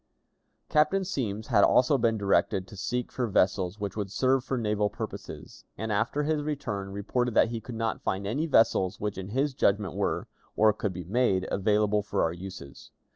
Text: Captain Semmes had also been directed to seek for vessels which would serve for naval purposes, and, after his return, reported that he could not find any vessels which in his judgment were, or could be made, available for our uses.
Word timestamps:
Captain 0.67 1.05
Semmes 1.05 1.45
had 1.49 1.63
also 1.63 1.95
been 1.95 2.17
directed 2.17 2.65
to 2.67 2.75
seek 2.75 3.11
for 3.11 3.27
vessels 3.27 3.79
which 3.79 3.95
would 3.95 4.09
serve 4.09 4.43
for 4.43 4.57
naval 4.57 4.89
purposes, 4.89 5.63
and, 5.77 5.91
after 5.91 6.23
his 6.23 6.41
return, 6.41 6.89
reported 6.89 7.35
that 7.35 7.49
he 7.49 7.61
could 7.61 7.75
not 7.75 8.01
find 8.01 8.25
any 8.25 8.47
vessels 8.47 8.99
which 8.99 9.19
in 9.19 9.27
his 9.29 9.53
judgment 9.53 9.93
were, 9.93 10.27
or 10.55 10.73
could 10.73 10.91
be 10.91 11.03
made, 11.03 11.47
available 11.51 12.01
for 12.01 12.23
our 12.23 12.33
uses. 12.33 12.89